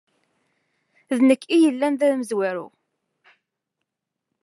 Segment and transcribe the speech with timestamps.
[1.17, 2.67] D nekk i yellan da d amezwaru.